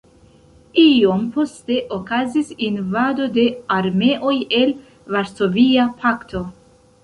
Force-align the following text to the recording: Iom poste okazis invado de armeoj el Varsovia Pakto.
Iom 0.83 1.19
poste 1.35 1.77
okazis 1.97 2.49
invado 2.69 3.29
de 3.37 3.45
armeoj 3.77 4.35
el 4.63 4.75
Varsovia 5.17 5.89
Pakto. 6.05 6.47